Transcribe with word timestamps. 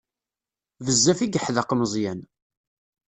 Bezzaf 0.85 1.19
i 1.21 1.27
yeḥdeq 1.33 1.69
Meẓyan. 1.75 2.19